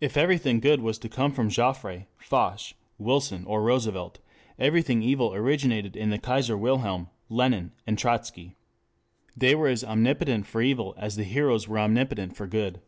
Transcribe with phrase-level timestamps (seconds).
[0.00, 4.20] If everything good was to come from Joffre, Foch, Wilson, or Roosevelt,
[4.56, 8.54] everything evil originated in the Kaiser Wilhelm, Lenin and Trotsky.
[9.36, 12.80] They were as omnipotent for evil as the heroes were omnipotent for good.